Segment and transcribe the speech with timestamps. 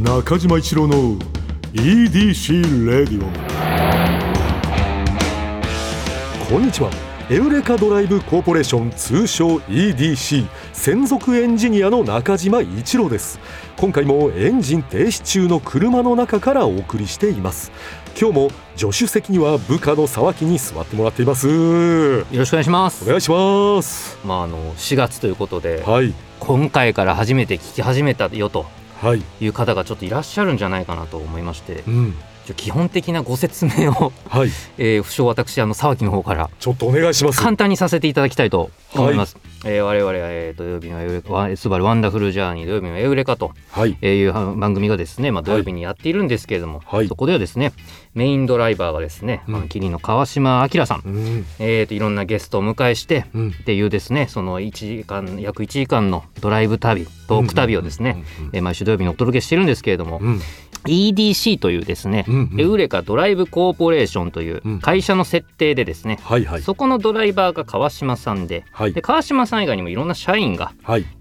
[0.00, 1.16] 中島一郎の
[1.72, 3.30] EDC レディオ
[6.50, 6.90] こんにちは。
[7.30, 13.40] エウレカドライブコーポレーション通称 EDC 専属エンジニアの中島一郎です。
[13.78, 17.72] 今回もエンジン停止中の車の中からお送りしています。
[18.20, 21.48] 今日も助手席には部下の沢木に座ってもらっています。
[21.48, 23.04] よろしくお願いします。
[23.04, 24.18] お願いします。
[24.26, 28.60] まああの4月ということで、はい、今回から初めて聞き始めたよと。
[28.60, 28.66] は
[29.14, 32.14] い、いう方がちょっといらっしゃるんじゃないかなと思いまして、うん、
[32.56, 36.50] 基本的なご説明を、はい、 えー、不詳私あの沢木の方から。
[36.58, 37.40] ちょっとお願いします。
[37.40, 38.70] 簡単にさせていただきたいと
[39.02, 43.96] 思います、はい、えー、我々は、えー、土曜日のエウレカスバルワンダフルジャーニー土曜日のエウレカと、はい。
[44.00, 47.72] えー、いう番組がですね、まあ、土曜日にやっているんですけれども、はい、そこではですね
[48.14, 60.40] メインドライバーがですね、うん、キリの川島明さん、うん、えーと、いろんなゲストをお迎えして、うん、っていうですねその1時間約1時間のドライブ旅トーク旅をですね、え毎週土曜日にお届けしてるんですけれども、うん。
[60.86, 70.72] EDC というですね、うんうん、エウレカドライブコーポレーションという会社の設定でですね、うんはいはい、そこのドライバーが川島さんではい、で川島さん以外にもいろんな社員が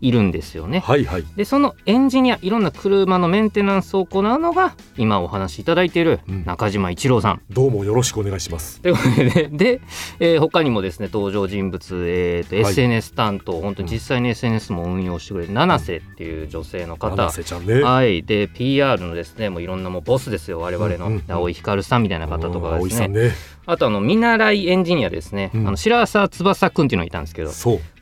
[0.01, 0.15] い。
[0.15, 0.79] るんですよね。
[0.79, 7.41] はいはい、でそのエンジニアいろんな車のメンテナンスを行うのが今お話しいただいている中島一郎さん。
[7.49, 8.81] うん、どうもよろしくお願いします。
[8.81, 9.81] ということでで、
[10.19, 20.59] えー、他にもですね登場人物、えーと、SNS 担当本当に実際に SNS も運用してくれる七瀬っていう女性の方、七瀬ちゃんね、はい、で PR のですねもういろんなもうボスですよ。
[20.59, 23.07] 我々の青井光さんみたいな方とかですね。
[23.07, 23.31] ね、
[23.67, 27.51] あとあの見習いエンジニアですね、うん、あの白澤翼君っていうのがいたんですけど。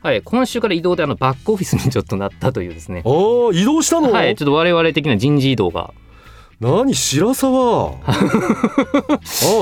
[0.02, 3.02] はい、今週から移動であのバックオフィスにちょっとなったというですね。
[3.06, 3.12] ああ
[3.54, 4.12] 移動したの？
[4.12, 5.94] はいちょっと我々的な人事異動が。
[6.60, 7.94] 何白沢？
[8.04, 8.04] あ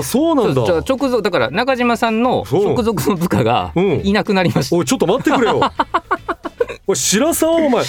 [0.00, 0.62] あそうなんだ。
[0.62, 5.60] 直属だから中島さんの直属の部下がいなくなりました、うん、おいちょっと待ってくれよ。
[6.88, 7.84] おい白沢お前挨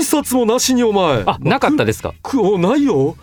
[0.00, 1.22] 拶もなしにお前。
[1.24, 2.12] あなかったですか？
[2.22, 3.16] くおないよ。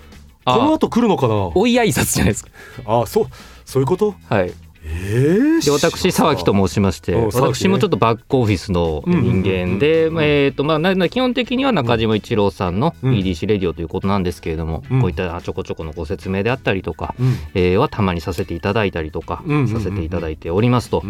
[0.43, 1.51] この後来るのかな？
[1.53, 2.49] おい挨拶じゃないですか。
[2.85, 3.27] あそう
[3.65, 4.15] そういうこと？
[4.29, 4.53] はい。
[4.87, 17.15] えー、で私沢木と申しまして、私もちょっとバックオフィスの人間で、えっ、とまあ基本的には中島一郎さんの EDC レディオということなんですけれども、こういったちょこちょこのご説明であったりとか、
[17.55, 19.43] えー、はたまにさせていただいたりとか
[19.73, 21.03] させていただいておりますと。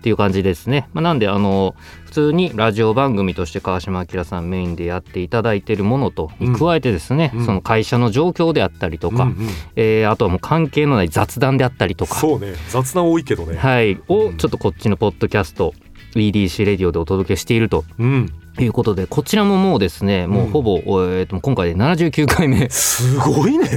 [0.00, 0.88] っていう感じですね。
[0.94, 1.74] まあ、なんであの
[2.06, 12.14] 普通にラジオ番組として川島明さんメインでやっていただいているものとに加えてですね、うん、その会社の状況であったりとか、うんうん、えー、あとはもう関係のない雑談であったりとか。
[12.14, 12.54] そうね。
[12.70, 13.58] 雑談多いけどね。
[13.58, 14.00] はい。
[14.08, 15.74] をちょっとこっちのポッドキャスト
[16.14, 17.84] EDC レディオでお届けしていると。
[17.98, 18.32] うん。
[18.58, 22.68] いうことでこちらももうですねもうほぼ、うん、えー、と今回で79回目。
[22.70, 23.68] すごいね。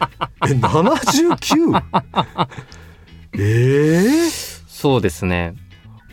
[0.46, 1.82] え 79?
[3.34, 4.30] えー、
[4.68, 5.54] そうですね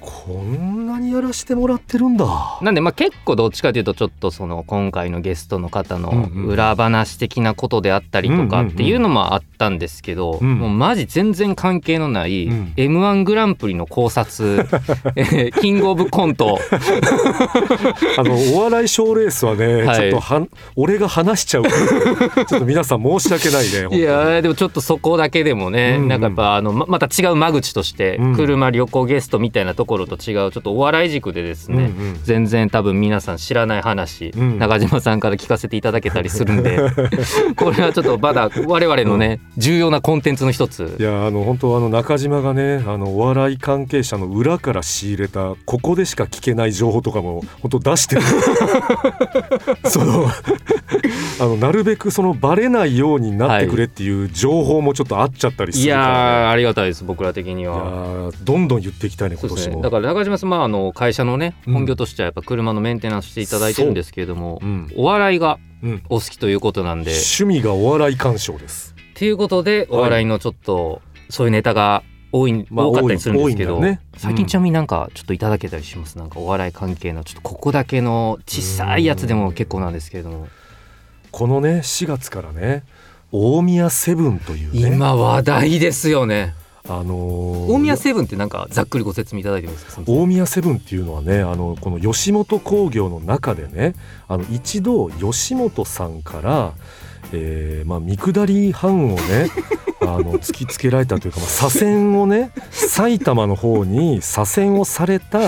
[0.09, 2.59] こんなにやらしてもらってるんだ。
[2.61, 12.47] なんでまあ結構どっちかというとちょっとその今回のゲストの方の裏話的なことであったりとかっていうのもあったんですけど、もうマジ全然関係のない
[12.77, 14.67] m 1グランプリの考察、
[15.15, 16.59] えキングオブコント。
[18.17, 21.63] あのお笑い賞レースはね、はい、ちょっとは俺が話しちゃう。
[22.47, 36.79] ちょっと皆さん申し訳ないねいやでもちょっとそこだけでもね、うんうん、なんかやっぱあのままた違う間口として、車旅行ゲストみたいなところと違うちょっとお笑い軸でですね、うんうん、全然多分皆さん知らない話、うん、中島さんから聞かせていただけたりするんで
[37.55, 40.95] これはちょっとまだ我々のね、うん、重要なコンテンツの一つ。
[40.99, 48.21] いやあの本当あの中島がねあのお笑い関係者の裏から仕入れたここでしか聞けない情報とかも本当出してる
[49.89, 50.27] その
[51.39, 58.31] あのなるべくそのバレないようになってくれっていう情報もちょっとあっちゃったりするから、ね、いやありがたいです僕ら的には。
[58.43, 64.65] どんどん言っていきたいね今年も、ね、だから中島さん、まあ、あの会社のね本業としてはやっぱ車のメンテナンスしていただいてるんですけれども、う。
[64.65, 65.57] ん、お笑いが
[66.09, 71.01] お好きということなんで、趣味がお笑い鑑賞ですということでお笑いのちょっと、
[71.31, 73.99] そういうネタが多い、まあ、多かったりするんですけど、ね。
[74.15, 80.29] 最近ちなみになんかちょっといただけたりします、なんかお笑い関係のちょっとここだけの小さいやつでも結構なんですけれど。
[80.29, 80.47] も
[81.31, 82.83] このね4月からね
[83.31, 86.53] 大宮セブンという、ね、今話題ですよね。
[86.87, 90.03] あのー、大宮セブンってなんかざっくりご説明いただいてますか？
[90.05, 93.93] 大宮セブンっていうのはねあのこの吉本興業の中でね
[94.27, 96.73] あの一度吉本さんから
[97.33, 99.49] えーまあ、見下り班をね
[100.01, 105.39] あの突きつけられたというか、まあ、左遷をね 埼玉の方に左遷をされた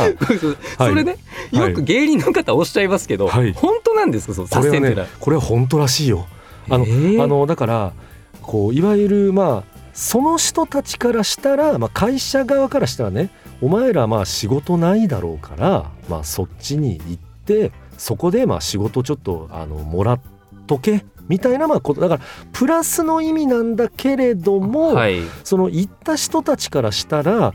[0.78, 1.18] それね、
[1.54, 6.28] はい、よく芸人の方おっしゃいますけど、はい、本当なんですかその左遷ってねこれは本当らしいよ。
[6.70, 7.94] あの、えー、あのだから
[8.42, 13.30] こういわゆるまあその人たちからしたら、まあ、会社側からしたらね
[13.62, 20.20] お前らまあ仕事ないだろうから、まあ、そっちに行ってそこでまあ仕事ちょっとあのもらっ
[20.68, 22.22] とけみたいなまあことだから
[22.52, 27.54] プラスの意味なんだけれども、はい、その行った人たちからしたら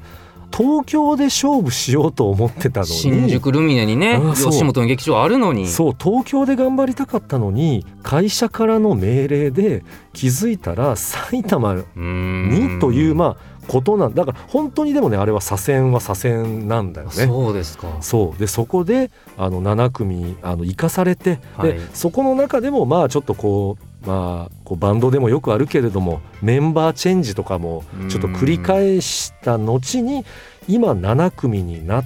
[0.57, 5.67] 東京で勝負しようと思ってたのに新宿ルミネにね吉本の劇場あるのに。
[5.67, 9.83] そう東京で頑張りたかったのに会社からの命令で
[10.13, 14.25] 気づいたら埼玉にというまあことなんだ。
[14.25, 17.13] から本当にでもねあれは左遷は左遷なんだよね。
[17.13, 17.89] そうですか。
[18.01, 18.39] そう。
[18.39, 30.27] でそこであの7組あの生かされて、はい、でそこの中でもまあちょっとこうまあ、こうバンドでもよくあるけれどもメンバーチェンジとかもちょっと繰り返した後に
[30.69, 32.05] 今7組になっ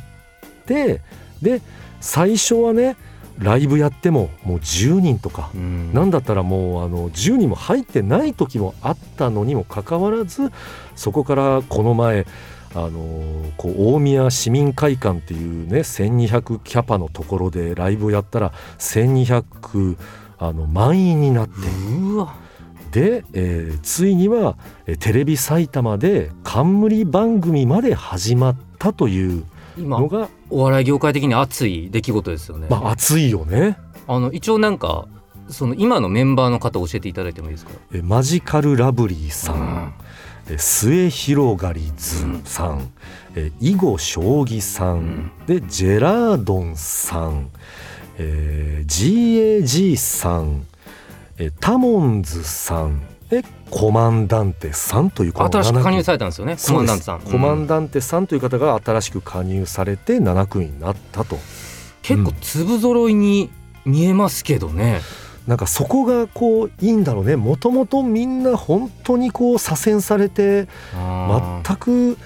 [0.67, 1.01] て
[1.43, 1.61] で
[2.01, 2.97] 最初はね
[3.39, 10.51] ライブやってももう10人とか、うん、なんだったらもうあの10人も入ってない時もあったのにもかかわらず
[10.97, 12.27] そこからこの前
[12.75, 19.97] あのこう大宮市民会館っていうね1200キャパのところでライブをやったら1200
[20.39, 21.53] あの満員になって
[22.91, 24.57] で、えー、ついには
[25.01, 29.45] テレビ埼玉で冠番組まで始まったという
[29.83, 32.67] のがお笑い業界的に熱い出来事ですよね。
[32.71, 33.77] まあ熱いよね。
[34.07, 35.07] あの一応なんか
[35.49, 37.73] その今のメンバーの方教えていただいてもいいですか？
[37.93, 39.95] えマジカルラブリーさん、
[40.51, 42.91] うん、末広がりずさん、うん、
[43.35, 47.51] え囲碁将棋さん、うん、でジェラードンさん、
[48.19, 50.67] えー、GAG さん、
[51.39, 53.01] えタモンズさん。
[53.01, 53.07] で
[53.71, 56.57] コマンダンテさんという新しく加入されたんですよね。
[56.57, 61.39] コマンダンテさん、コマンダンテさんという方が新しく加入されて7組になったと。
[62.03, 63.51] 結構粒揃いに
[63.85, 65.01] 見えますけどね、
[65.47, 67.37] うん、なんかそこがこういいんだろうね。
[67.37, 72.17] もともとみんな本当にこう左遷されて全く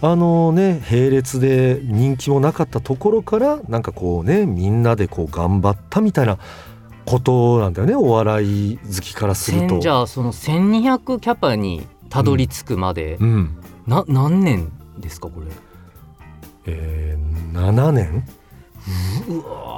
[0.00, 6.38] あのね並列で人気もなかったところからなんかこうねみんなでこう頑張ったみたいな
[7.08, 9.80] ことなんだよねお笑い好きからすると。
[9.80, 15.46] じゃあその1200キャパにたどり着くまで、うんうん、な何年ですかこれ？
[16.66, 18.26] えー、7年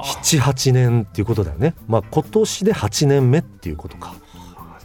[0.03, 1.73] ？78年っていうことだよね。
[1.87, 4.13] まあ今年で8年目っていうことか。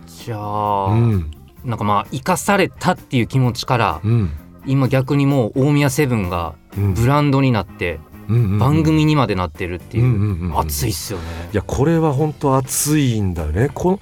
[0.06, 1.31] じゃあ、うん、
[1.64, 4.31] なんかまあ生かされたっていう気持ちから、うん、
[4.66, 7.99] 今逆にもう大宮セブンがブランドになって、
[8.58, 10.56] 番組にまでなってるっていう。
[10.58, 11.25] 熱いっすよね。
[11.52, 13.70] いやこれは本当熱いんだよね。
[13.73, 13.99] こ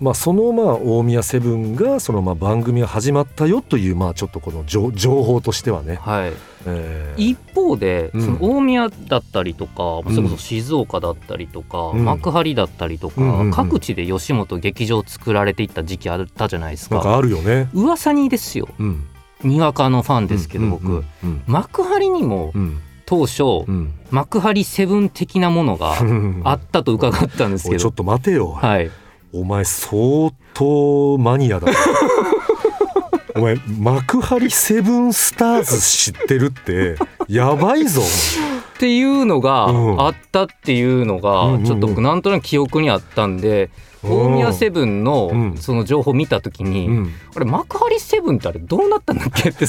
[0.00, 6.32] まあ、そのまあ大宮セブンがそのまあ番組が始まったよというまあちょっとこの情報としてはね、はい。
[6.66, 16.96] えー、一方で、その大宮だったりとか、うん、それこそ静岡だったりとか、うん、幕張だったりとか、うん各地で吉本劇場作られていった時期あったじゃないですか。
[16.96, 17.68] なんかあるよね。
[17.72, 19.06] 噂にですよ、うん、
[19.42, 21.04] にわかのファンですけど、僕、
[21.46, 22.80] 幕張にも、うん
[23.12, 25.96] 当初、うん、幕張セブン的なものが
[26.44, 27.78] あったと伺ったんですけど。
[27.78, 28.90] ちょっと待てよ、はい、
[29.34, 31.70] お前相当マニアだ。
[33.36, 36.96] お前幕張セブンスターズ知ってるって
[37.28, 38.00] やばいぞ。
[38.00, 39.66] っていうのが
[40.06, 43.68] あったっていうのがちょっとなんとなく記憶にあったんで
[44.04, 49.50] 大宮セブンのその情報を見た時に、うん、あれ幕張セブンってあれどうなったんだっけ？
[49.50, 49.64] っ て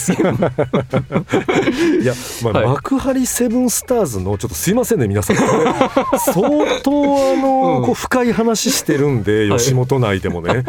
[2.01, 2.13] いや、
[2.43, 5.35] まあ、はい、幕張セブンスターズのちょっとすいませんね皆さん。
[5.35, 5.49] 相
[6.81, 10.63] 当あの、うん、こう深い話してるんで吉本内でもね、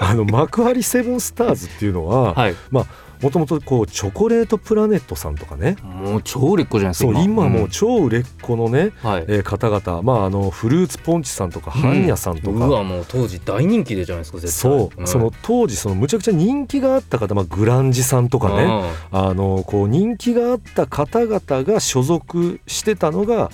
[0.00, 2.86] あの幕張セブンスターズっていうのは、はい、まあ
[3.22, 5.76] もともとこうチョコレートプラネットさんとかね。
[5.82, 7.48] もう超売れっ子じゃないですかそう今。
[7.48, 14.70] もう超売れっ子のね、うん、えー、方々、まあ、あのフルーツポンチさんとか般若さんとか、うん、うわもう当時大人気でじゃないですか絶対。
[14.72, 18.82] そう、うん、その当時そのむちゃくちゃ人気があった方、まあ、グランジさんとかね。
[19.10, 23.50] あのこう人気があった方々が所属してたのが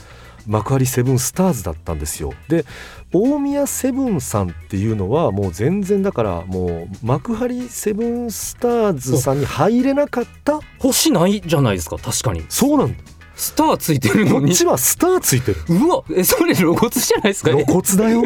[0.48, 2.32] 幕張セブンスターズだったんですよ。
[2.48, 2.64] で
[3.12, 12.44] 大宮セブンさんっていうのはもう全然だからもう幕張セブンスターズさんに入れなかった星ないじゃないですか確かに。
[12.48, 12.98] そうなんだ。
[13.38, 14.48] スターついてるのに。
[14.48, 15.58] こっちはスターついてる。
[15.68, 18.24] うわえそれ露骨じゃないですか、露骨だよ。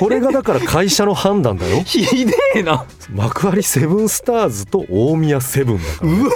[0.00, 1.82] これがだから会社の判断だよ。
[1.86, 2.86] ひでえな。
[3.10, 6.32] 幕張セブンスターズと大宮セブンだから、ね、うわ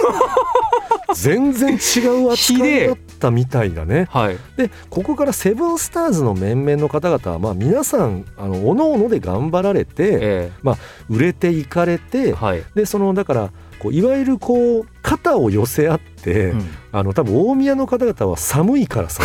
[1.15, 4.07] 全然違う扱いだったみたいだね。
[4.11, 10.77] はい、でここからセブンスターズの面々の方々は、まあ、皆さんあの各々で頑張られて、えー、まあ、
[11.09, 13.51] 売れていかれて、はい、でそのだから
[13.83, 19.21] こういわゆるこう肩を寄せ合って、うん、あの多分大宮の方々は寒いからさ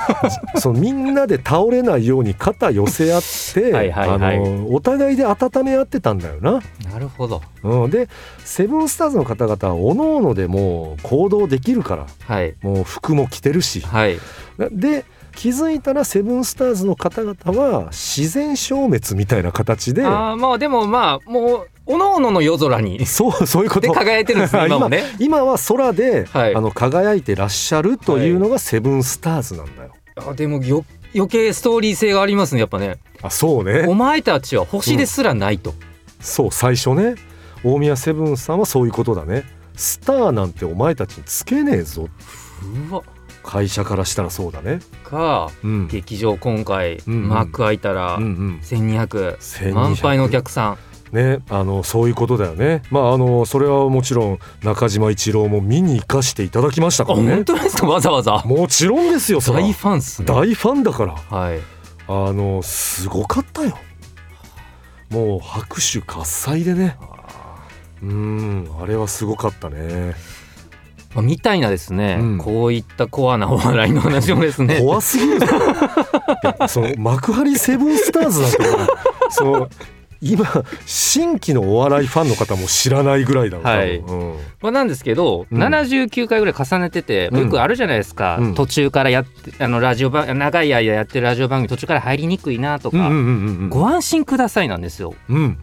[0.60, 3.22] そのみんなで倒れないように肩寄せ合っ
[3.54, 6.60] てあのお互いで温め合ってたんだよな。
[6.92, 8.10] なるほど、うん、で
[8.44, 14.18] セブンスターズの方々はおのおのでもう行動できるから、はい、もう服も着てるし、はい、
[14.70, 23.04] で気づいたらセブンスターズの方々は自然消滅みたいな形であまあでもまあもうおのおのの夜空に。
[23.04, 23.82] そうそういうこと。
[23.82, 25.04] で輝いてるんですね 今もね。
[25.18, 26.54] 今今は空で、はい。
[26.54, 32.98] あの輝いてらっしゃるというのがセブンスターズなんだよ、あでもよ余計ストーリー性がありますねやっぱね。
[33.22, 33.84] あそうね。
[33.88, 35.74] お前たちは星ですらないと、
[36.20, 37.16] そう最初ね
[37.62, 39.44] 大宮セブンさんはそういうことだね。
[39.76, 42.08] スターなんてお前たちにつけねえぞ。
[42.90, 43.02] うわ。
[43.42, 44.80] 会社からしたらそうだね。
[45.04, 45.88] かうん。
[45.88, 47.28] 劇場今回、うんうん。
[47.28, 48.60] マーク開いたら、うんうん。
[48.62, 50.78] 1200 1200満杯のお客さん
[51.14, 51.38] ね。
[51.48, 52.82] あのそういうことだよね。
[52.90, 57.34] まああのそれはもちろん中島一郎も見に行かしていただきましたあからね。
[57.36, 57.86] 本当ですか？
[57.86, 58.42] わざわざ？
[58.44, 60.26] もちろんですよ大ファンっすね。
[60.26, 61.14] 大ファンだから。
[61.14, 61.60] はい。
[62.06, 63.78] あのすごかったよ。
[65.10, 66.96] もう拍手喝采でね。
[68.02, 70.14] うんあれはすごかったね。
[71.14, 72.38] まあ、みたいなですね、うん。
[72.38, 74.80] こういったコアなお笑いの話もですね。
[74.80, 75.40] 怖すぎる。
[76.68, 78.58] その幕張セブンスターズなんて
[79.30, 79.68] その
[80.24, 80.46] 今
[80.86, 83.98] 新規のお笑いファンの方も知らないぐらいだろうはい。
[83.98, 84.36] うん。
[84.62, 85.62] まあ、なんですけど、うん。
[85.62, 87.40] 79回ぐらい重ねてて、うん。
[87.44, 88.54] よくあるじゃないですか、うん。
[88.54, 95.14] 途中からやってあのラジオ番長い間やってるラジオ番組途中から入りにくいなとか、うんうんうんうんご安心くださいなんですよ。
[95.28, 95.58] うん。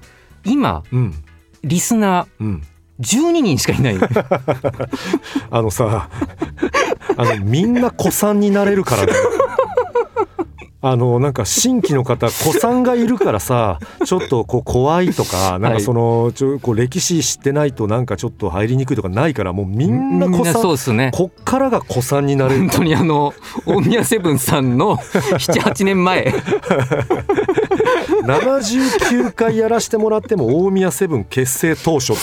[0.46, 1.16] 今うん。
[1.64, 2.62] リスナうん。
[2.64, 3.98] ー12人しかいない。
[5.50, 6.08] あのさ
[7.18, 9.14] あのみんな子さんになれるからね
[10.84, 21.12] あのなんか新規の方 子さんがいるからさちょっとこう怖いとかなんかそのちょこう歴史知ってないとなんかちょっと入りにくいとかないからもうみんな子さんそうですね。
[21.14, 22.62] こっからが子さんになれる。
[22.62, 23.34] 本当にあの
[23.66, 26.34] 大宮セブンさんの78年前。
[28.24, 32.14] 79回やらしてもらっても大宮セブン結成当初。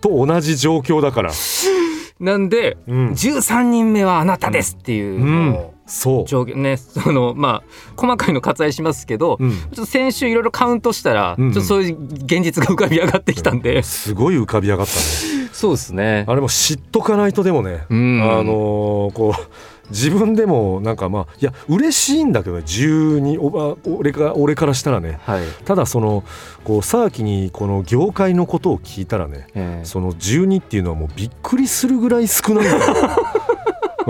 [0.00, 1.32] と同じ状況だから、
[2.20, 3.08] なんで、うん。
[3.10, 5.58] 13人目はあなたですっていううん
[6.26, 7.62] 上下ねそのまあ
[7.96, 11.52] 細かいの割愛しますけど、うん、ちょっと先週いろいろカウントしたら、うんうん。
[11.52, 14.98] ちょっとそういう現実が浮かび上がってきたんで、すごい浮かび上がったね。
[15.52, 16.24] そうですね。
[16.28, 18.22] あれも知っとかないとでもね、うん。
[18.22, 25.18] あのーこう自分でもなんかまあいや嬉しいんだけどね12おあ俺か俺からしたらね。
[25.22, 25.42] はい。
[25.64, 26.24] ただその
[26.64, 33.16] こうさーきにこの業界のことを聞いたらねえその12っていうのはもうびっくりするぐらい少ないんだよ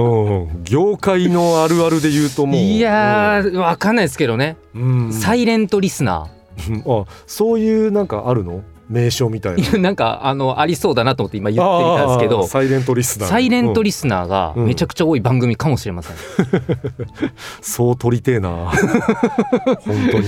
[0.02, 2.56] うん、業界のあるあるで言うともう。
[2.56, 6.28] いやー、わかんないですけどね、うん、うんサイレントリスナ
[6.86, 8.62] あそういうなんかあるの？
[8.88, 9.62] 名称みたいな。
[9.62, 13.28] ー、なんかあのありそうだなと思って今言ってみたんですけど、サイレントリスナー。
[13.28, 14.66] サイレントリ、リスナーがうん。
[14.66, 16.16] めちゃくちゃ多い番組かもしれません。
[16.16, 16.18] う
[17.26, 18.50] んそう取りてえな。
[19.80, 20.26] 本当に、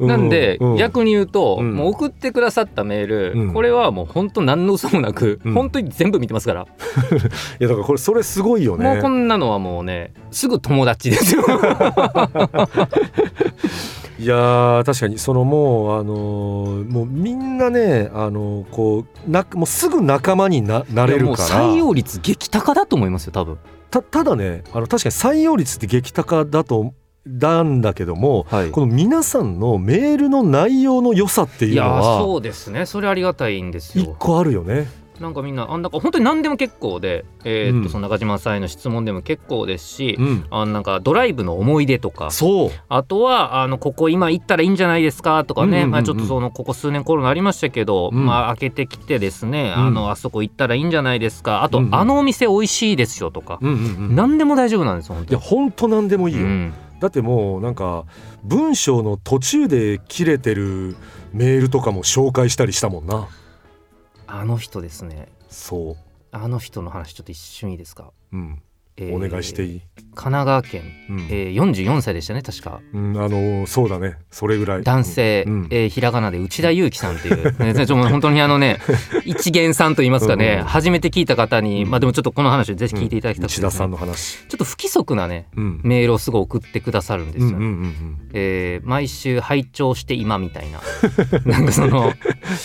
[0.00, 0.76] うなんで、うん。
[0.76, 1.74] 逆に言うと、うん。
[1.74, 3.52] もう送ってくださったメール、うん。
[3.52, 5.54] これはもう本当何の嘘もなく、うん。
[5.54, 6.62] 本当に全部見てますから、
[7.60, 8.94] いやだからこれそれすごいよね。
[8.94, 11.44] もうこんなのはもうねすぐ友達ですよ。
[14.18, 23.58] いやー確かにそのもうあのーもうみんなねあのーこうなもうすぐ仲間にななれるから採用率激高だと思いますよ多分。
[23.90, 26.94] たただねあの確かに採用率って激高だと
[27.26, 34.04] なんだけどもはいこの皆さんのメールの内容の良さっていやいうのはそうですねそれありがたいんですよ。
[34.04, 34.86] 一個あるよね。
[35.20, 37.88] なんかみんなあんだか本当に何でも結構で、えーっとうん。
[37.88, 42.70] その中島さんへの質問でも結構ですし、うん、あのなんかドライブの思い出とかそう。
[42.88, 48.26] あとはあのここ今行ったらいいんじゃないですかとかね、まあ、ちょっとそのここ数年コロナありましたけど、うん。
[48.26, 49.86] まあ開けてきてですね、うん。
[49.86, 51.62] あのあそこ行ったらいいんじゃないですか。
[51.62, 51.94] あと、うんうん。
[51.94, 55.42] あのお店美味しいですよとか、うんうんうん、何でも大丈夫なんですよ本いや当に。
[55.42, 56.74] 本当なんでもいいよ、うん。
[57.00, 58.04] だってもうなんか
[58.42, 60.96] 文章の途中で切れてる
[61.32, 63.28] メールとかも紹介したりしたもんな
[64.26, 65.28] あの人ですね。
[65.48, 65.96] そ
[66.30, 68.62] あの人の話ちょっと一瞬いいですか、う、うん、
[68.96, 69.82] えーお願いしていい、
[70.14, 71.20] 神奈川県、うん。
[71.28, 72.80] えー、44歳でしたね確か。
[72.92, 74.16] うん、あのそうだね。
[74.30, 74.82] それぐらい。
[74.82, 75.68] 男性、うん。
[75.70, 78.78] えーひらがなで内田裕樹さんという、 ね、ちょ本当にあのね
[79.24, 80.64] 一元さんと言いますかね、うんうん。
[80.64, 81.90] 初めて聞いた方に、うん。
[81.90, 84.38] まあでもちょっとこの話をぜひ聞いていただきたくて内田さんの話。
[84.48, 85.80] ちょっと不規則なねうん。
[85.82, 87.58] メールをすごい送ってくださるんですよ、
[88.32, 90.80] えー毎週拝聴して今みたいな。
[91.46, 92.12] なんかその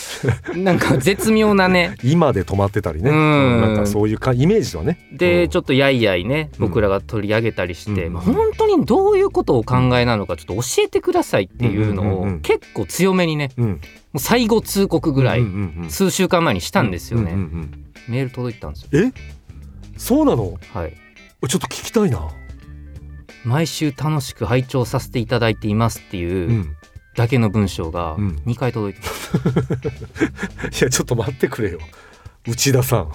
[0.55, 1.95] なんか絶妙なね。
[2.03, 3.09] うん今で止まってたりね。
[3.09, 3.61] うん。
[3.61, 4.99] なんかそういうかイメージはね。
[5.11, 6.67] でちょっょっとやいやいねうん。
[6.67, 8.13] 僕らが取り上げたりして、うん。
[8.13, 13.73] まあ本当にどういうことをお考えなのかちょっと教えてくださいっていうのをうんうんうんうん結構強めにねも
[14.15, 18.89] う最後通告ぐらいうんうんうん数週間前にしたんですよね、うんうんうんメール届いたんですよ。
[19.07, 19.11] え？
[19.97, 20.57] そうなの？
[20.73, 20.93] はい。
[21.47, 22.27] ちょっと聞きたいな、
[23.45, 26.75] 毎週楽しく拝聴させていただいていますっていううん。
[27.15, 28.29] だけの文章がうん。
[28.47, 29.07] 2回届いて
[30.81, 31.79] いやちょっと待ってくれよ。
[32.47, 33.11] 内田さん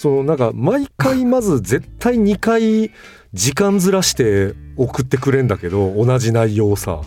[0.00, 2.90] そのなんか毎回まず絶対2回
[3.34, 7.02] 時間ずらして送ってくれんだけど同じ内容をさ。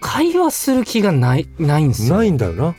[0.00, 2.16] 会話する気がないないんですよ。
[2.16, 2.74] ないんだよな。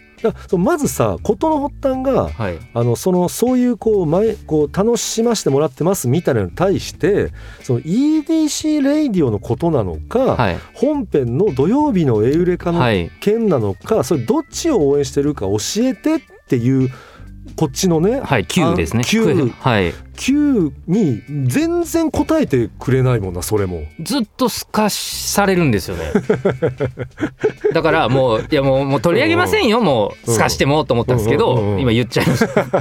[0.57, 2.60] まずさ事の発端がはい。
[2.74, 7.31] あのそのそういうこう前こう楽しませてもらってますみたいなのに対して
[7.63, 10.57] その EDC レイディオのことなのか、はい。
[10.74, 13.10] 本編の土曜日のエウレカのはい。
[13.22, 16.89] 件なのか、それどっちを応援してるか教えてっていう
[17.55, 19.03] こっちのね、はい Q ですね。
[19.05, 23.84] あ Q はい Q に全然答えてくれないもんなそれも。
[24.01, 26.05] ずっとすかされるんですよね。
[27.74, 32.65] だからもういやもうもう取り上げませんよもうすかしてもと思ったんですけうんうんうんうんど今言っちゃいました。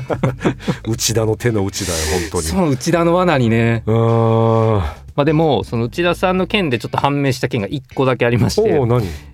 [0.88, 2.42] 内田の手の内だよ本当に。
[2.44, 3.82] その内田の罠にね。
[3.86, 4.78] うー。
[4.78, 8.68] んまあでもその内田さんの件でちょっと判明した件が1個だけありまして。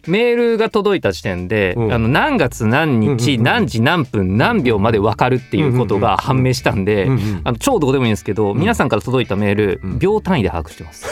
[0.07, 1.93] メールが届いた時点で、うん。
[1.93, 11.07] あの何月何うんうんうん日何時何分何秒まで分かるっていうことが判明したんで、うんうんあの超どうでもいいんですけど、ん皆さんから届いたメール、うん秒単位で把握してます。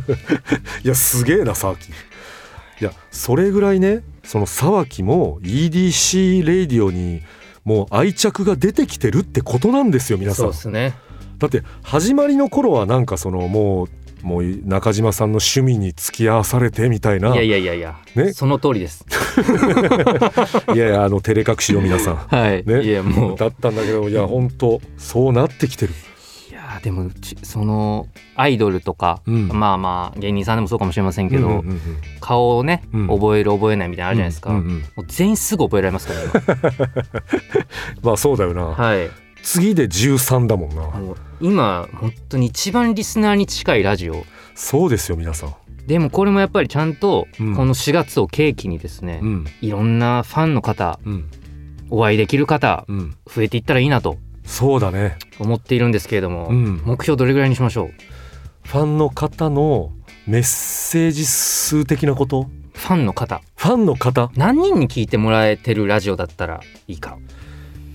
[0.84, 7.22] いやすげえな沢木いやそれぐらいねその沢木も EDC レイディオに
[7.64, 10.94] もう愛着が出てきてるってことなんですよ皆さそうんですね。
[11.38, 13.88] だって始まりの頃はなんかそのもう
[14.22, 17.32] もう中島さんの趣味に付き合わされてみたいな。
[17.34, 18.32] いやいやいやいや、ね？
[18.32, 19.04] その通りです。
[20.74, 22.16] いやいやあの照れ隠しよ皆さん。
[22.28, 22.64] はい。
[22.64, 22.82] ね？
[22.82, 23.36] いやもう。
[23.36, 25.92] だったんだけどいや本当そうなってきてる。
[26.50, 29.48] いやでもうちそのアイドルとか、うん。
[29.48, 31.80] まあまあ芸人さんでもそうかもしれませんけど、うんうんうん
[32.20, 33.08] 顔をね、うん。
[33.08, 34.50] 覚える覚えないみたいなのあるじゃないですか。
[34.50, 36.84] うんうんうんもう全員すぐ覚えられますから今。
[38.02, 39.10] まあそうだよな、はい。
[39.42, 40.82] 次で13だもんな。
[40.82, 44.24] もう今本当に一番リスナーに近いラジオ。
[44.54, 45.54] そうですよ皆さん。
[45.86, 47.54] でもこれもやっぱりちゃんとこうん。
[47.54, 49.46] の4月を契機にですね、うん。
[49.60, 51.30] いろんなファンの方うん。
[51.88, 53.16] お会いできる方うん。
[53.26, 54.18] 増えていったらいいなと。
[54.44, 55.16] そうだね。
[55.38, 56.82] 思っているんですけれども、うん。
[56.84, 58.68] 目標どれぐらいにしましょう？
[58.68, 59.92] ファンの方の
[60.26, 62.48] メッセージ数的なこと？
[62.74, 63.40] ファンの方。
[63.56, 64.30] ファンの方。
[64.36, 67.18] 何人に聞いてもらえてるラジオだったらいいか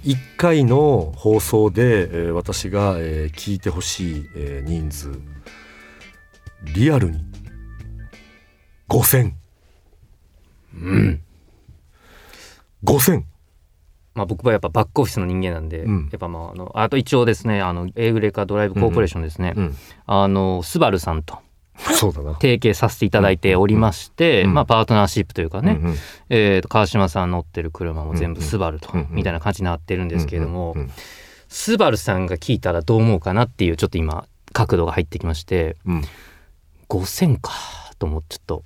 [0.05, 5.11] 1回の放送で、えー私が、えー聞いてほしい、えー人数。
[6.75, 7.25] リアルに。
[8.87, 9.31] 5000
[10.75, 11.21] うん。
[12.83, 13.23] 5000
[14.13, 16.09] まあ僕はやっぱバックオフィスの人間なんで、うん。
[16.11, 19.75] やっぱまああのあと一応ですねあのエウレカドライブコーポレーションですね、うん。
[20.05, 21.39] あのスバルさんと
[21.77, 22.33] そうだな。
[22.33, 25.95] 提携させていただいておりまして、うんまあパートナーシップというかね、うんうん。
[26.29, 30.91] えーと川島さん乗ってる車も全部スバルと、うんうんみたいな感じになってるんですけれども、うんうん
[31.47, 36.03] スバルさんが聞いたらどう思うかなっていうちょっと今角度が入ってきましてうん。
[36.89, 37.51] 5000か
[37.99, 38.63] と思ってちょっと。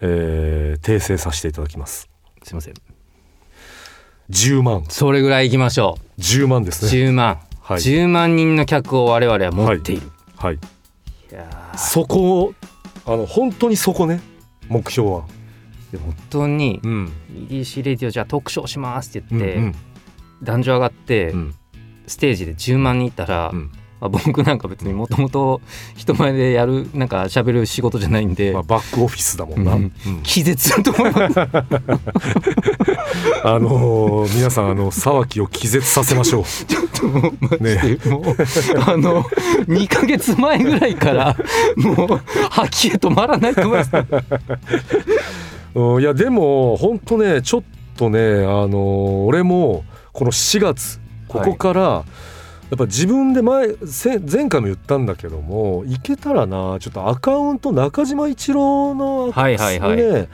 [0.00, 2.08] えー訂正させていただきます。
[2.42, 2.74] すいません。
[4.30, 4.84] 10万。
[4.88, 6.20] それぐらいいきましょう。
[6.20, 6.90] 10万ですね。
[7.08, 7.78] 10万、はい。
[7.78, 10.54] 10万人の客を我々は持っている、はい。
[10.54, 10.75] い、やー
[11.76, 12.54] そこを
[13.04, 14.20] あの本当にそこね
[14.68, 15.24] 目標は。
[15.92, 17.12] で本当にうん、
[17.48, 19.74] EDC レディオじゃあ特賞しますって言って、うん
[20.42, 21.54] 壇上上がって、うん。
[22.06, 25.60] ステージで10万人いったら、うんまあ、僕なんか別にもともと
[25.96, 29.92] 人前でやるなんか喋る仕事じゃないんで、まあ、バックオフィスだもんな、うん。
[30.06, 30.22] うん。
[30.22, 31.40] 気絶すると思います。
[33.44, 36.44] あのー皆さんあの沢木を気絶させましょう。
[36.44, 37.96] ちょっともうマジね。
[37.96, 38.22] でもう
[38.86, 39.22] あの
[39.68, 41.36] 2ヶ月前ぐらいから
[41.76, 43.90] もう吐き気止まらないと思います。
[45.74, 47.62] うんいやでも本当ねちょっ
[47.96, 52.04] とねあのー俺もこの4月ここから、
[52.70, 59.96] やっぱ自分で前せ前回も言ったんだけどもいけたらなちょっとアカウント中島一郎の、はいはいはい。
[59.96, 60.28] ね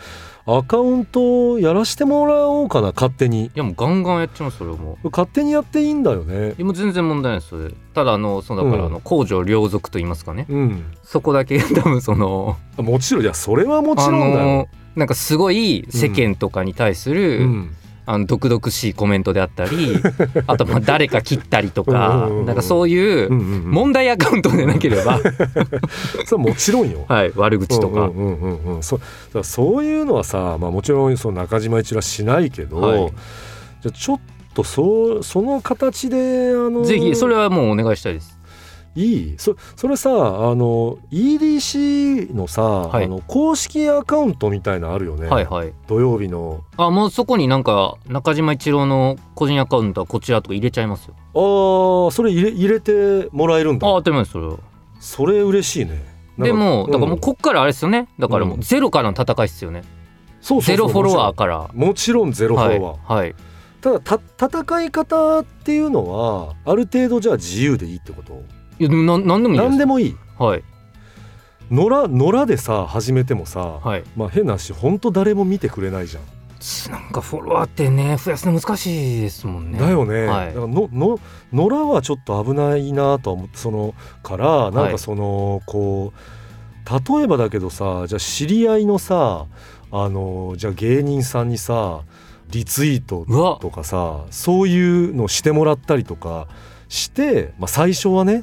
[0.45, 3.47] アカウントやらしてもらおうかな勝手に。
[3.47, 6.49] いやもうガンガンやっちゃいますそれも勝手にやっていいんだよね。
[6.49, 7.73] いやもう全然問題ないですそれ。
[7.95, 10.47] ただあのそうだからあの公序良俗と言いますかね。
[10.49, 10.85] うん。
[11.05, 14.45] そこだけ 多分そのもちろんいやそれはもちあろんだよ。
[14.45, 19.97] の、なんかすごい世間とかに対する、うんあの毒々しいコメントであったり
[20.47, 25.19] あとまあ誰か切ったりとかなんかそういう問題アカウントでなければ、
[26.27, 27.05] それはもちろんよ。
[27.09, 29.01] はい、悪口とか、うんうんうんそ
[29.33, 33.13] だそういうのはさ、まあ、もちろんその中島一郎はしないけど、はい。
[33.83, 34.21] じゃあちょっ
[34.55, 38.32] とそうその形であのぜひそれはもうお願いしたいです
[38.95, 39.35] いい？
[39.39, 40.13] そそれさあ
[40.55, 43.05] の EDC のさ、はい。
[43.05, 45.73] あの公式アカウントみたいなあるよね、はいはい。
[45.87, 46.63] 土曜日の。
[46.77, 51.15] あもうそこになんか中島一郎の個人アカウントはこちらとか入れちゃいますよ。
[51.35, 53.89] あーそれ入れ入れてもらえるんだ。
[53.89, 54.59] あ当たそれは。
[55.01, 56.13] それ嬉しいね。
[56.39, 58.09] でもだからもんうこっからあれですよね。
[58.19, 58.63] だからもううん。
[58.63, 59.83] ゼロからの戦いですよね、
[60.41, 61.71] そうそうそうゼロフォロワーから。
[61.75, 63.35] もちろんもちろんゼロフォロワー、はい、はい、
[63.81, 68.43] ただた戦い方っていうのはある程度じゃあ自由でいいってこと？
[68.83, 70.17] いやでもな何でもいい何でもいい。
[70.37, 70.65] はい。
[71.71, 74.03] 野良野良でさ始めてもさ、はい。
[74.17, 79.79] まあ変な話本当誰も見てくれないじゃん、なんかフォロワーってね増やすの難しいですもんね。
[79.79, 80.47] だよね、はい。
[80.49, 81.21] だからのの
[81.53, 89.47] 野良はちょっと危ないなとは思ってそのからなんかその、こう例えばだけどさじゃあ知り合いのさ
[89.93, 92.01] あのじゃあ芸人さんにさ
[92.51, 93.25] リツイート
[93.61, 96.49] とかさそういうのしてもらったりとか
[96.89, 98.43] して、まあ、最初はね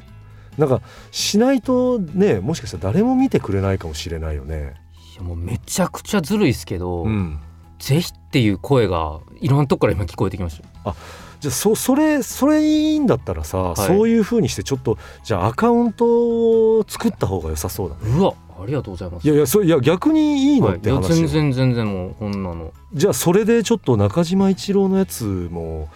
[0.60, 4.74] なんかしないとねもしかしたら誰も見てくれないかもしれないよね。
[5.14, 7.40] いやもうめちゃくちゃずるいですけど、うん、
[7.78, 10.94] ぜひっていう声がいろんなとこから今聞こえてきました
[11.40, 13.80] じゃあそそれそれいいんだったらさ、い。
[13.80, 18.14] そういう風にしてちょっとじゃあアカウントを作った方が良さそうだね。
[18.18, 19.26] うわありがとうございます。
[19.26, 22.72] いやいやそいや逆にいいのって話よ、全然全然もうこんなの。
[22.92, 25.88] じゃあそれでちょっと中島一郎のやつも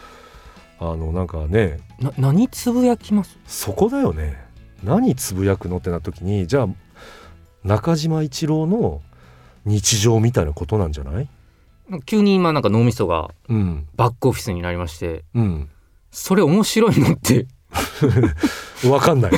[0.81, 3.39] あのなんかねな何つぶやきます？
[3.47, 4.43] そこだよね
[4.85, 6.69] 何つぶやくのってなった時にじゃあ
[7.65, 9.01] 中島一郎の
[9.65, 11.29] 日常みたいなことなんじゃない？
[12.07, 13.87] 急に今なんか脳みそがうん。
[13.97, 15.69] バックオフィスになりましてうん。
[16.11, 17.47] それ面白いのって。
[18.83, 19.33] 分かんない。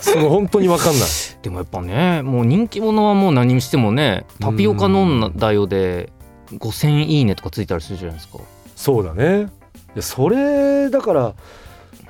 [0.00, 1.08] その本当に分かんない。
[1.42, 6.12] でもやっぱねもう人気者はもう何にしてもねタピオカ飲んだよで
[6.50, 8.38] 5,000いいねとかついたりするじゃないですか。
[8.74, 9.42] そうだね。
[9.42, 9.46] い
[9.96, 11.34] やそれだから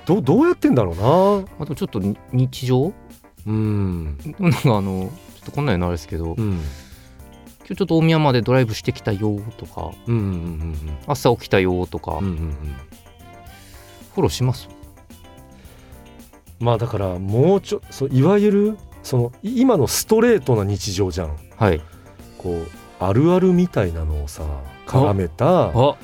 [0.06, 1.46] どどうやってんだろうな。
[1.60, 2.92] あとちょっとに日常？
[3.46, 4.18] うん。
[4.38, 6.52] なんかあのちょっとこんなんのあれですけど、うん。
[6.52, 12.30] 今日ちょっと大宮までドライブしてきたよとかうんうんうん朝起きたよとか、うんうんうん。
[12.30, 12.54] うん
[14.14, 14.68] フォローします？
[16.60, 21.36] まあだからもうちょそういわゆるそのい今のストレートな日常じゃん。
[21.56, 21.80] はい。
[22.38, 22.66] こう
[23.00, 24.42] あるあるみたいなのをさ
[24.86, 25.96] 絡めたあ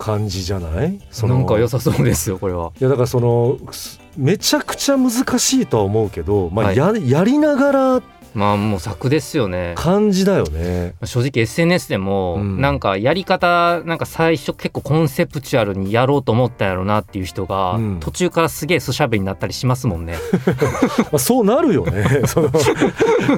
[0.00, 0.98] 感じじゃない？
[1.10, 2.72] そのなんか良さそうですよこれは。
[2.80, 6.76] いやだからそのすめちゃくちゃ難しいとは思うけど、まあはい。
[6.76, 8.02] ややりながら
[8.34, 10.94] まあもう作ですよね感じだよね。
[11.04, 20.16] 正直 SNS でもうんなんかやり方なんか最初結構コンセプチュアルにやろうと思ったんやろなっていう人がうん途中からすげえ素しゃべりになったりしますもんね。
[21.10, 22.50] まあ、そうなるよね その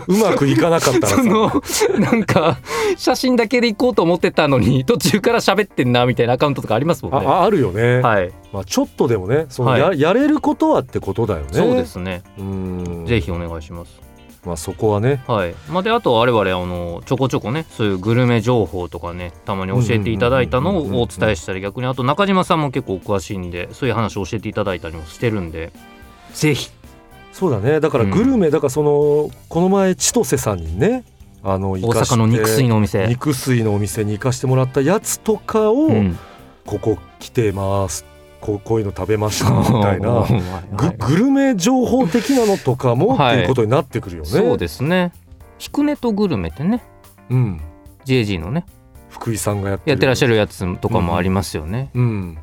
[0.06, 1.62] うまくいかなかったらさその
[1.98, 2.58] なんか
[2.96, 7.26] 写真だけで行こうと思ってたのに途中から喋ってんなみたいなアカウントとかありますもんね。
[7.26, 11.46] ああるよね、はい、まあ、ちょっとでもねそのはいや,、やれることはってことだよね。
[11.52, 12.22] そうですね。
[12.38, 14.11] うんぜひお願いします。
[14.44, 15.22] まあ、そこはね。
[15.26, 15.54] はい。
[15.70, 25.72] まあであと我々あのちょこちょこねそういうグルメ情報とかねたまに教えていただいたのをお伝えしたり逆にあと中島さんも結構お詳しいんでそういう話を教えていただいたりもしてるんで。
[26.34, 26.70] ぜひ。
[27.32, 27.80] そうだね。
[27.80, 31.04] だからグルメ、だからそのこの前千歳さんにね
[31.42, 33.06] あの大阪の肉水のお店。
[33.06, 36.18] 肉水のお店に行かしてもらったやつとかを、うん。
[36.64, 38.11] ここ来てます
[38.42, 40.42] こうこういうの食べましたみたいな はい
[40.76, 43.34] ググルメ情報的なのとかもはい。
[43.34, 44.28] っていうことになってくるよね。
[44.28, 45.12] そうですね。
[45.58, 46.82] ひくねとグルメってね。
[47.30, 47.60] うん、
[48.04, 48.66] JG のね。
[49.08, 49.90] 福井さんがやってる。
[49.90, 51.90] やってらっしゃるやつとかもありますよね。
[51.94, 52.40] うん、だ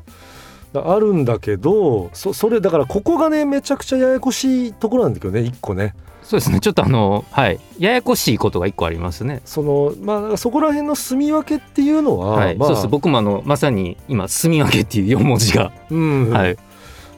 [0.72, 5.94] あるんだけどそそれだからここがねめちゃくちゃややこしいところなんだけどね一個ね。
[6.22, 6.60] そうですね。
[6.60, 7.58] ちょっとあのはい。
[7.78, 9.42] ややこしいことが一個ありますね。
[9.44, 12.68] そのまあそこら辺の住み分けっていうのは、はい、まあ。
[12.68, 12.88] そうです。
[12.88, 16.56] 僕もあのまさに今「住み分け」っていう4文字が、うんはい、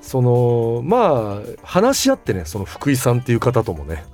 [0.00, 3.94] そのまあ話し合ってねその福井さんっていう方ともね。
[3.96, 4.11] ん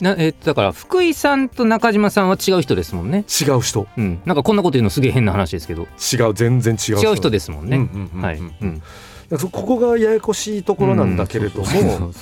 [0.00, 3.24] なえーとだから福井さんと中島さんは違う人ですもんね。
[3.40, 3.86] 違う人。
[3.96, 5.82] うん、なんかこんなこと言うのすげえ変な話ですけど。
[5.82, 7.88] 違う全然違う違う人ですもんね。
[8.20, 8.82] はい、うん、
[9.38, 12.12] ここがややこしいところなんだけれども、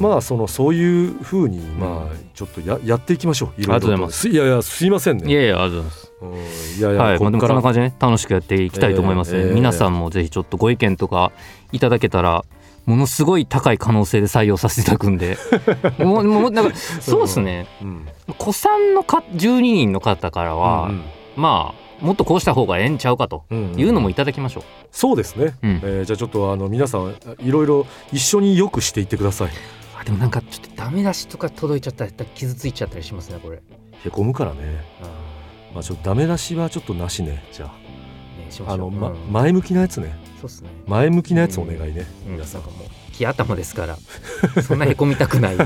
[0.00, 3.60] まあそのそういうふうにまあちょっとややっていきましょう。
[3.60, 4.28] いろいろありがとうございます。
[4.28, 5.30] いやいやすいませんね。
[5.30, 5.86] いやいやありがと
[6.26, 6.76] うございます。
[6.76, 6.80] うん。
[6.80, 9.38] いやいや、はい、まあ、でもこっからこんな感じでね楽しくやっていきたいと思います、ね。
[9.38, 9.54] えーえー。
[9.54, 11.30] 皆さんもぜひちょっとご意見とか
[11.72, 12.44] いただけたら
[12.86, 15.36] ものすごい高い可能性で採用させていただくんで。
[15.98, 17.66] もうもうなんかそうですね。
[17.82, 18.06] うん。
[18.38, 21.02] 子さんのか12人の方からは、うん。
[21.36, 25.80] まあもっとこうした方がええんちゃうかとうんいうのもいただきましょそうですね、う、うん。
[25.82, 29.50] えーじゃあちょっとあの皆さんいろいろ一緒によくしていってください。
[29.98, 33.60] あでもなんかちょっとダメ出しとか届いちゃったら傷ついちゃったりしますねこれ。
[34.04, 34.84] へこむからね。
[35.02, 35.06] あ
[35.74, 39.32] まあちょっとダメ出しはちょっとなしねじゃーねしああの、ましょう、まうん。
[39.32, 40.70] 前向きなやつねそうっすね。
[40.86, 42.32] 前向きなやつお願いね、うん。
[42.34, 42.62] 皆さん。
[42.62, 42.72] もう
[43.12, 43.96] 木頭ですから。
[44.62, 45.56] そんなへこみたくない、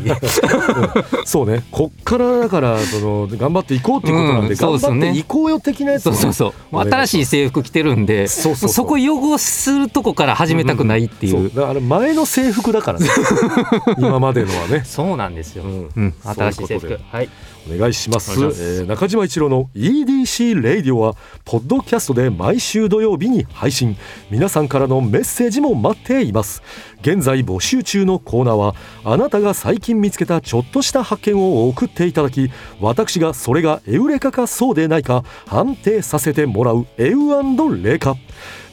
[1.27, 1.65] そうね。
[1.73, 6.89] こっからだからその頑張っていこうっていうことなんで、うん、頑張っていこうよ的なやつ、ね、そうそうそう。
[6.89, 11.37] 新しい制服着てるんでそうそうそこ汚するとこから始めたくないっていう。
[11.37, 11.45] うん。
[11.47, 11.49] う。
[11.49, 13.09] ん、だから前の制服だからね。
[13.99, 14.83] 今までのはね。
[14.85, 17.01] そうなんですよ、うん、うん、新しい制服。
[17.11, 17.29] はい
[17.69, 18.35] お願いします。
[18.35, 23.97] しえー、中島一郎の EDC レイディオはポッドキャストで毎週土曜日に配信。
[24.31, 26.63] 皆さんからのメッセージも待っています。
[27.03, 38.17] 現在募集中のコーナーはあなたが最近見つけたちょっとした発見を送っていただき私がそれがエウレカかそうでないか判定させてもらうエウレカ。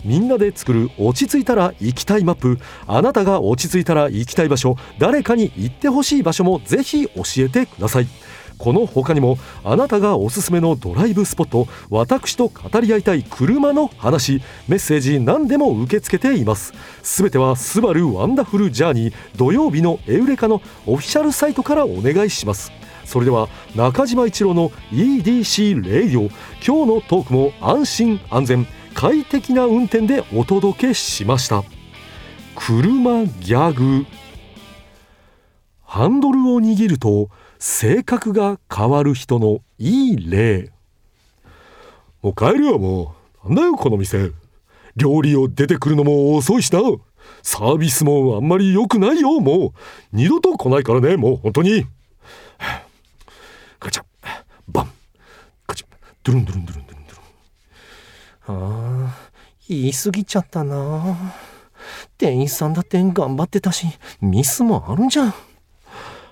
[0.06, 2.60] みんなで作る落ち着いたら行きたいマップ。
[2.86, 4.78] あなたが落ち着いたら行きたい場所。
[5.00, 8.08] 誰かに行ってほしい場所もぜひ教えてください
[8.58, 16.74] この他にもあなたがおすすめのドライブスポット私と語り合いたい車の話メッセージ何でも受け付けています。
[17.04, 22.72] すべては「スバルワンダフルジャーニー」土曜日のエウレカのオフィシャルサイトからお願いします。
[23.06, 26.24] それでは中島一郎の EDC radio
[26.66, 31.64] 今日のトークも安心安全快適な運転でお届けしました。
[32.56, 34.06] 車ギャグ。
[35.86, 40.72] ハンドルを握ると性格が変わる人のいい例。
[42.22, 44.32] もう帰るよもうなんだよこの店。
[44.96, 46.80] 料理を出てくるのも遅いしな。
[47.44, 49.40] サービスもあんまり良くないよ。
[49.40, 49.72] もう
[50.12, 51.18] 二度と来ないからね。
[51.18, 51.86] もう本当に。
[53.80, 54.04] ガチャ。
[54.68, 54.92] バン。
[55.68, 55.88] ガチャ。
[56.24, 57.18] ドゥルンドゥルンドゥルンドゥルンドゥ
[58.48, 59.04] ルン。
[59.06, 59.30] ああ
[59.70, 61.34] 言い過ぎちゃったな
[62.18, 63.86] 店員さんだって頑張ってたし
[64.22, 65.34] ミスもあるんじゃん。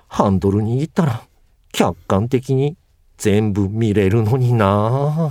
[0.08, 1.22] ハンドル握ったら
[1.72, 2.78] 客観的に
[3.18, 5.30] 全部見れるのにな。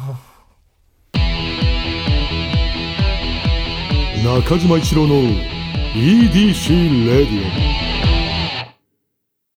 [4.24, 5.16] 中島一郎の
[5.94, 7.83] EDC レディオ